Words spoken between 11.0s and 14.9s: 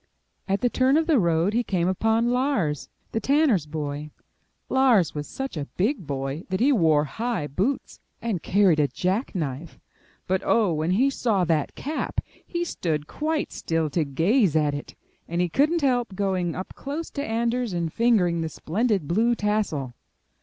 saw that cap, he stood quite still to gaze at